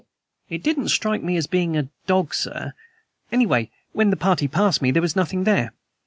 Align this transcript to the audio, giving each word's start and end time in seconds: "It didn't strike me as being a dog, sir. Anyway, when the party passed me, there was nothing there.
"It 0.49 0.63
didn't 0.63 0.89
strike 0.89 1.21
me 1.21 1.37
as 1.37 1.45
being 1.45 1.77
a 1.77 1.87
dog, 2.07 2.33
sir. 2.33 2.73
Anyway, 3.31 3.69
when 3.91 4.09
the 4.09 4.15
party 4.17 4.47
passed 4.47 4.81
me, 4.81 4.89
there 4.89 4.99
was 4.99 5.15
nothing 5.15 5.43
there. 5.43 5.73